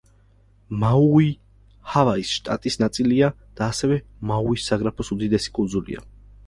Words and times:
მაუი 0.83 1.27
ჰავაის 1.93 2.33
შტატის 2.39 2.79
ნაწილია 2.85 3.31
და 3.61 3.69
ასევე 3.75 4.01
მაუის 4.33 4.69
საგრაფოს 4.73 5.19
უდიდესი 5.19 5.59
კუნძულია. 5.63 6.09